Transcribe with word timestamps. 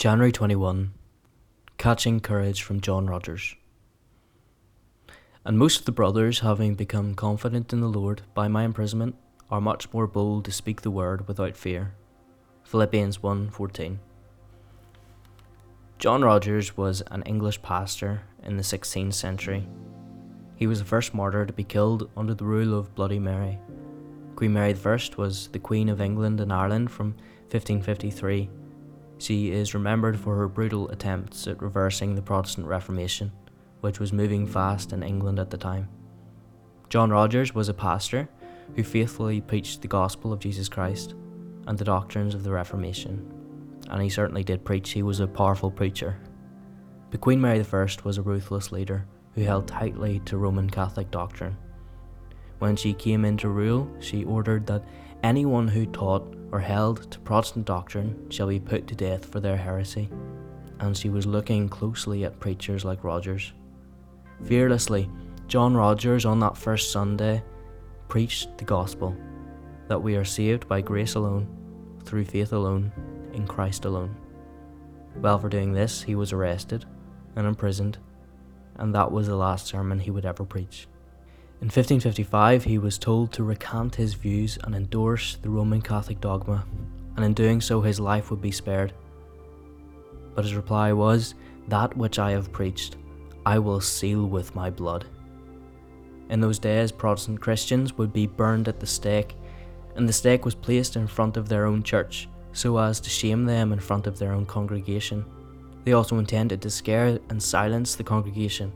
January 0.00 0.32
21 0.32 0.94
Catching 1.76 2.20
Courage 2.20 2.62
from 2.62 2.80
John 2.80 3.06
Rogers. 3.06 3.54
And 5.44 5.58
most 5.58 5.80
of 5.80 5.84
the 5.84 5.92
brothers, 5.92 6.38
having 6.38 6.74
become 6.74 7.14
confident 7.14 7.70
in 7.74 7.82
the 7.82 7.86
Lord 7.86 8.22
by 8.32 8.48
my 8.48 8.64
imprisonment, 8.64 9.16
are 9.50 9.60
much 9.60 9.92
more 9.92 10.06
bold 10.06 10.46
to 10.46 10.52
speak 10.52 10.80
the 10.80 10.90
word 10.90 11.28
without 11.28 11.54
fear. 11.54 11.92
Philippians 12.64 13.18
1:14. 13.18 13.98
John 15.98 16.22
Rogers 16.22 16.78
was 16.78 17.02
an 17.10 17.22
English 17.24 17.60
pastor 17.60 18.22
in 18.42 18.56
the 18.56 18.64
16th 18.64 19.12
century. 19.12 19.68
He 20.56 20.66
was 20.66 20.78
the 20.78 20.86
first 20.86 21.12
martyr 21.12 21.44
to 21.44 21.52
be 21.52 21.74
killed 21.74 22.08
under 22.16 22.32
the 22.32 22.46
rule 22.46 22.72
of 22.72 22.94
Bloody 22.94 23.18
Mary. 23.18 23.58
Queen 24.34 24.54
Mary 24.54 24.74
I 24.74 24.98
was 25.18 25.48
the 25.48 25.58
Queen 25.58 25.90
of 25.90 26.00
England 26.00 26.40
and 26.40 26.50
Ireland 26.50 26.90
from 26.90 27.16
1553 27.50 28.48
she 29.20 29.50
is 29.50 29.74
remembered 29.74 30.18
for 30.18 30.36
her 30.36 30.48
brutal 30.48 30.88
attempts 30.88 31.46
at 31.46 31.60
reversing 31.62 32.14
the 32.14 32.22
Protestant 32.22 32.66
Reformation, 32.66 33.30
which 33.80 34.00
was 34.00 34.12
moving 34.12 34.46
fast 34.46 34.92
in 34.92 35.02
England 35.02 35.38
at 35.38 35.50
the 35.50 35.58
time. 35.58 35.88
John 36.88 37.10
Rogers 37.10 37.54
was 37.54 37.68
a 37.68 37.74
pastor 37.74 38.28
who 38.74 38.82
faithfully 38.82 39.40
preached 39.40 39.82
the 39.82 39.88
gospel 39.88 40.32
of 40.32 40.40
Jesus 40.40 40.68
Christ 40.68 41.14
and 41.66 41.76
the 41.76 41.84
doctrines 41.84 42.34
of 42.34 42.44
the 42.44 42.50
Reformation, 42.50 43.30
and 43.90 44.02
he 44.02 44.08
certainly 44.08 44.42
did 44.42 44.64
preach, 44.64 44.90
he 44.90 45.02
was 45.02 45.20
a 45.20 45.26
powerful 45.26 45.70
preacher. 45.70 46.16
But 47.10 47.20
Queen 47.20 47.40
Mary 47.40 47.60
I 47.60 47.86
was 48.04 48.18
a 48.18 48.22
ruthless 48.22 48.72
leader 48.72 49.06
who 49.34 49.42
held 49.42 49.68
tightly 49.68 50.20
to 50.26 50.38
Roman 50.38 50.68
Catholic 50.70 51.10
doctrine. 51.10 51.56
When 52.60 52.76
she 52.76 52.92
came 52.92 53.24
into 53.24 53.48
rule, 53.48 53.90
she 54.00 54.24
ordered 54.24 54.66
that 54.66 54.84
anyone 55.22 55.66
who 55.66 55.86
taught 55.86 56.36
or 56.52 56.60
held 56.60 57.10
to 57.10 57.18
Protestant 57.20 57.64
doctrine 57.64 58.30
shall 58.30 58.48
be 58.48 58.60
put 58.60 58.86
to 58.88 58.94
death 58.94 59.24
for 59.24 59.40
their 59.40 59.56
heresy, 59.56 60.10
and 60.78 60.94
she 60.94 61.08
was 61.08 61.26
looking 61.26 61.70
closely 61.70 62.24
at 62.24 62.38
preachers 62.38 62.84
like 62.84 63.02
Rogers. 63.02 63.54
Fearlessly, 64.44 65.10
John 65.48 65.74
Rogers 65.74 66.26
on 66.26 66.38
that 66.40 66.56
first 66.56 66.92
Sunday 66.92 67.42
preached 68.08 68.58
the 68.58 68.64
gospel 68.64 69.16
that 69.88 70.02
we 70.02 70.16
are 70.16 70.24
saved 70.24 70.68
by 70.68 70.82
grace 70.82 71.14
alone, 71.14 71.48
through 72.04 72.26
faith 72.26 72.52
alone, 72.52 72.92
in 73.32 73.46
Christ 73.46 73.86
alone. 73.86 74.14
Well, 75.16 75.38
for 75.38 75.48
doing 75.48 75.72
this, 75.72 76.02
he 76.02 76.14
was 76.14 76.34
arrested 76.34 76.84
and 77.36 77.46
imprisoned, 77.46 77.96
and 78.76 78.94
that 78.94 79.10
was 79.10 79.28
the 79.28 79.36
last 79.36 79.66
sermon 79.66 79.98
he 79.98 80.10
would 80.10 80.26
ever 80.26 80.44
preach. 80.44 80.88
In 81.60 81.66
1555, 81.66 82.64
he 82.64 82.78
was 82.78 82.96
told 82.96 83.32
to 83.32 83.44
recant 83.44 83.94
his 83.94 84.14
views 84.14 84.58
and 84.64 84.74
endorse 84.74 85.36
the 85.36 85.50
Roman 85.50 85.82
Catholic 85.82 86.20
dogma, 86.20 86.64
and 87.16 87.24
in 87.24 87.34
doing 87.34 87.60
so, 87.60 87.80
his 87.82 88.00
life 88.00 88.30
would 88.30 88.40
be 88.40 88.50
spared. 88.50 88.94
But 90.34 90.44
his 90.44 90.54
reply 90.54 90.92
was, 90.92 91.34
That 91.68 91.94
which 91.96 92.18
I 92.18 92.30
have 92.30 92.50
preached, 92.50 92.96
I 93.44 93.58
will 93.58 93.80
seal 93.80 94.24
with 94.24 94.54
my 94.54 94.70
blood. 94.70 95.06
In 96.30 96.40
those 96.40 96.58
days, 96.58 96.92
Protestant 96.92 97.40
Christians 97.40 97.98
would 97.98 98.12
be 98.12 98.26
burned 98.26 98.68
at 98.68 98.80
the 98.80 98.86
stake, 98.86 99.34
and 99.96 100.08
the 100.08 100.12
stake 100.14 100.44
was 100.44 100.54
placed 100.54 100.96
in 100.96 101.06
front 101.06 101.36
of 101.36 101.48
their 101.48 101.66
own 101.66 101.82
church 101.82 102.28
so 102.52 102.78
as 102.78 103.00
to 103.00 103.10
shame 103.10 103.44
them 103.44 103.72
in 103.72 103.78
front 103.78 104.06
of 104.06 104.18
their 104.18 104.32
own 104.32 104.46
congregation. 104.46 105.24
They 105.84 105.92
also 105.92 106.18
intended 106.18 106.60
to 106.62 106.70
scare 106.70 107.18
and 107.28 107.42
silence 107.42 107.94
the 107.94 108.04
congregation, 108.04 108.72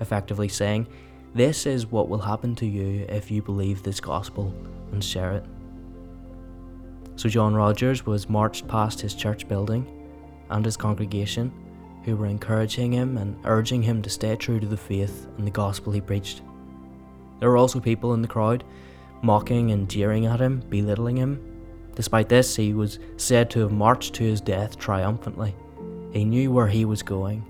effectively 0.00 0.48
saying, 0.48 0.86
this 1.36 1.66
is 1.66 1.86
what 1.86 2.08
will 2.08 2.18
happen 2.18 2.54
to 2.56 2.66
you 2.66 3.04
if 3.10 3.30
you 3.30 3.42
believe 3.42 3.82
this 3.82 4.00
gospel 4.00 4.54
and 4.92 5.04
share 5.04 5.32
it. 5.32 5.44
So 7.16 7.28
John 7.28 7.54
Rogers 7.54 8.06
was 8.06 8.30
marched 8.30 8.66
past 8.66 9.02
his 9.02 9.14
church 9.14 9.46
building 9.46 9.86
and 10.48 10.64
his 10.64 10.78
congregation, 10.78 11.52
who 12.04 12.16
were 12.16 12.26
encouraging 12.26 12.92
him 12.92 13.18
and 13.18 13.36
urging 13.44 13.82
him 13.82 14.00
to 14.00 14.08
stay 14.08 14.34
true 14.36 14.60
to 14.60 14.66
the 14.66 14.78
faith 14.78 15.26
and 15.36 15.46
the 15.46 15.50
gospel 15.50 15.92
he 15.92 16.00
preached. 16.00 16.40
There 17.38 17.50
were 17.50 17.58
also 17.58 17.80
people 17.80 18.14
in 18.14 18.22
the 18.22 18.28
crowd 18.28 18.64
mocking 19.20 19.72
and 19.72 19.90
jeering 19.90 20.24
at 20.24 20.40
him, 20.40 20.60
belittling 20.70 21.16
him. 21.16 21.40
Despite 21.94 22.30
this, 22.30 22.56
he 22.56 22.72
was 22.72 22.98
said 23.18 23.50
to 23.50 23.60
have 23.60 23.72
marched 23.72 24.14
to 24.14 24.24
his 24.24 24.40
death 24.40 24.78
triumphantly. 24.78 25.54
He 26.12 26.24
knew 26.24 26.50
where 26.50 26.68
he 26.68 26.86
was 26.86 27.02
going 27.02 27.44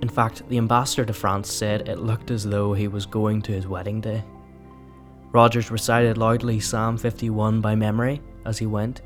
in 0.00 0.08
fact, 0.08 0.48
the 0.48 0.58
ambassador 0.58 1.04
to 1.04 1.12
France 1.12 1.50
said 1.52 1.88
it 1.88 1.98
looked 1.98 2.30
as 2.30 2.44
though 2.44 2.72
he 2.72 2.86
was 2.86 3.04
going 3.04 3.42
to 3.42 3.52
his 3.52 3.66
wedding 3.66 4.00
day. 4.00 4.22
Rogers 5.32 5.70
recited 5.70 6.16
loudly 6.16 6.60
Psalm 6.60 6.96
51 6.96 7.60
by 7.60 7.74
memory 7.74 8.22
as 8.46 8.58
he 8.58 8.66
went. 8.66 9.02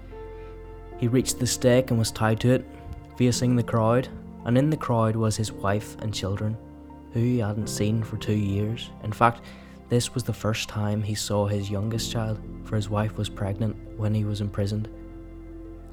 He 0.98 1.08
reached 1.08 1.38
the 1.38 1.46
stake 1.46 1.90
and 1.90 1.98
was 1.98 2.12
tied 2.12 2.40
to 2.40 2.50
it, 2.50 2.64
facing 3.16 3.56
the 3.56 3.62
crowd, 3.62 4.08
and 4.44 4.58
in 4.58 4.70
the 4.70 4.76
crowd 4.76 5.16
was 5.16 5.36
his 5.36 5.50
wife 5.50 5.96
and 6.00 6.14
children, 6.14 6.56
who 7.12 7.20
he 7.20 7.38
hadn't 7.38 7.68
seen 7.68 8.02
for 8.02 8.18
two 8.18 8.36
years. 8.36 8.90
In 9.02 9.12
fact, 9.12 9.40
this 9.88 10.14
was 10.14 10.24
the 10.24 10.32
first 10.32 10.68
time 10.68 11.02
he 11.02 11.14
saw 11.14 11.46
his 11.46 11.70
youngest 11.70 12.12
child, 12.12 12.38
for 12.64 12.76
his 12.76 12.88
wife 12.88 13.16
was 13.16 13.28
pregnant 13.28 13.76
when 13.96 14.14
he 14.14 14.24
was 14.24 14.40
imprisoned. 14.40 14.88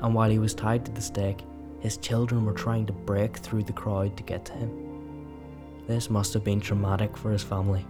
And 0.01 0.13
while 0.13 0.29
he 0.29 0.39
was 0.39 0.53
tied 0.53 0.85
to 0.85 0.91
the 0.91 1.01
stake, 1.01 1.39
his 1.79 1.97
children 1.97 2.45
were 2.45 2.53
trying 2.53 2.85
to 2.85 2.93
break 2.93 3.37
through 3.37 3.63
the 3.63 3.73
crowd 3.73 4.15
to 4.17 4.23
get 4.23 4.45
to 4.45 4.53
him. 4.53 4.88
This 5.89 6.07
must 6.07 6.35
have 6.35 6.43
been 6.43 6.61
traumatic 6.61 7.17
for 7.17 7.31
his 7.31 7.41
family. 7.41 7.83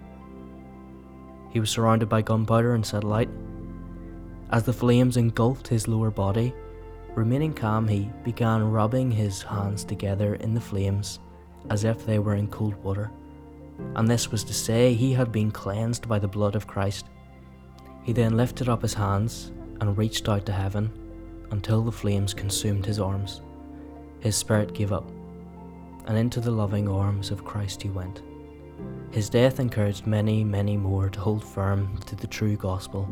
He 1.49 1.59
was 1.59 1.69
surrounded 1.69 2.07
by 2.07 2.21
gunpowder 2.21 2.73
and 2.73 2.85
satellite. 2.85 3.27
As 4.51 4.63
the 4.63 4.71
flames 4.71 5.17
engulfed 5.17 5.67
his 5.67 5.85
lower 5.85 6.09
body, 6.09 6.53
remaining 7.13 7.53
calm, 7.53 7.89
he 7.89 8.09
began 8.23 8.71
rubbing 8.71 9.11
his 9.11 9.41
hands 9.41 9.83
together 9.83 10.35
in 10.35 10.53
the 10.53 10.61
flames 10.61 11.19
as 11.69 11.83
if 11.83 12.05
they 12.05 12.19
were 12.19 12.35
in 12.35 12.47
cold 12.47 12.81
water. 12.85 13.11
And 13.97 14.07
this 14.07 14.31
was 14.31 14.45
to 14.45 14.53
say 14.53 14.93
he 14.93 15.11
had 15.11 15.33
been 15.33 15.51
cleansed 15.51 16.07
by 16.07 16.19
the 16.19 16.27
blood 16.29 16.55
of 16.55 16.67
Christ. 16.67 17.07
He 18.03 18.13
then 18.13 18.37
lifted 18.37 18.69
up 18.69 18.81
his 18.81 18.93
hands 18.93 19.51
and 19.81 19.97
reached 19.97 20.29
out 20.29 20.45
to 20.45 20.53
heaven 20.53 20.89
until 21.51 21.81
the 21.81 21.91
flames 21.91 22.33
consumed 22.33 22.85
his 22.85 22.97
arms. 22.97 23.41
His 24.21 24.37
spirit 24.37 24.73
gave 24.73 24.93
up 24.93 25.11
and 26.09 26.18
into 26.18 26.42
the 26.42 26.50
loving 26.50 26.90
arms 26.90 27.30
of 27.30 27.46
Christ 27.46 27.84
he 27.84 27.90
went. 27.90 28.24
His 29.12 29.30
death 29.30 29.59
encouraged 29.59 30.08
many, 30.08 30.44
many 30.44 30.75
more 30.75 31.08
to 31.08 31.20
hold 31.20 31.44
firm 31.44 31.97
to 32.08 32.16
the 32.16 32.25
true 32.25 32.58
gospel, 32.58 33.08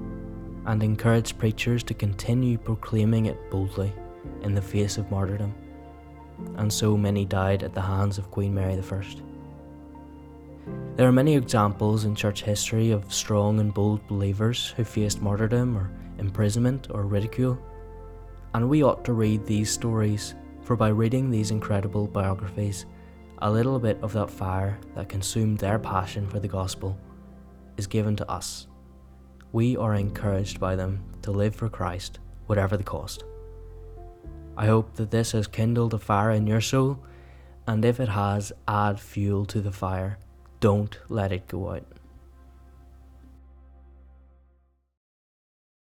and 0.66 0.82
encouraged 0.82 1.38
preachers 1.38 1.84
to 1.84 1.94
continue 1.94 2.58
proclaiming 2.58 3.28
it 3.28 3.52
boldly 3.52 3.94
in 4.42 4.56
the 4.56 4.62
face 4.64 4.98
of 4.98 5.12
martyrdom. 5.12 5.54
And 6.56 6.74
so 6.74 6.98
many 6.98 7.24
died 7.24 7.62
at 7.62 7.76
the 7.76 7.82
hands 7.82 8.18
of 8.18 8.32
Queen 8.32 8.54
Mary 8.54 8.74
I. 8.74 9.04
There 10.96 11.08
are 11.08 11.12
many 11.12 11.36
examples 11.36 12.04
in 12.04 12.16
church 12.16 12.42
history 12.42 12.90
of 12.90 13.14
strong 13.14 13.60
and 13.60 13.72
bold 13.72 14.06
believers 14.08 14.74
who 14.76 14.84
faced 14.84 15.22
martyrdom 15.22 15.78
or 15.78 15.92
imprisonment 16.18 16.88
or 16.90 17.04
ridicule, 17.04 17.60
and 18.56 18.68
we 18.68 18.84
ought 18.84 19.06
to 19.06 19.14
read 19.14 19.46
these 19.46 19.70
stories 19.70 20.34
for 20.68 20.76
by 20.76 20.90
reading 20.90 21.32
these 21.32 21.50
incredible 21.50 22.08
biographies, 22.08 22.86
a 23.38 23.50
little 23.50 23.80
bit 23.80 23.98
of 24.02 24.12
that 24.12 24.30
fire 24.30 24.78
that 24.96 25.08
consumed 25.08 25.58
their 25.58 25.80
passion 25.80 26.28
for 26.28 26.42
the 26.42 26.48
gospel 26.48 27.00
is 27.78 27.88
given 27.88 28.18
to 28.18 28.30
us. 28.30 28.68
We 29.54 29.78
are 29.78 29.96
encouraged 29.96 30.60
by 30.60 30.76
them 30.76 31.06
to 31.22 31.32
live 31.32 31.56
for 31.56 31.70
Christ, 31.70 32.20
whatever 32.48 32.76
the 32.76 32.84
cost. 32.84 33.24
I 34.58 34.66
hope 34.66 34.94
that 34.96 35.10
this 35.10 35.32
has 35.32 35.48
kindled 35.48 35.94
a 35.94 36.00
fire 36.00 36.32
in 36.32 36.46
your 36.46 36.60
soul, 36.60 37.00
and 37.66 37.86
if 37.86 38.02
it 38.02 38.10
has, 38.10 38.52
add 38.68 39.00
fuel 39.00 39.46
to 39.46 39.62
the 39.62 39.72
fire. 39.72 40.20
Don't 40.60 41.00
let 41.08 41.32
it 41.32 41.48
go 41.48 41.72
out. 41.72 41.86